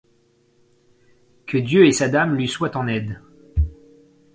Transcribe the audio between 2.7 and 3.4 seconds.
en aide!